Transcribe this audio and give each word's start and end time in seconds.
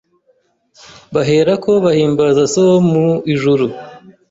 bahereko 1.13 1.69
bahimbaze 1.85 2.41
so 2.53 2.61
wo 2.69 2.77
mu 2.89 3.07
ijuru. 3.33 3.65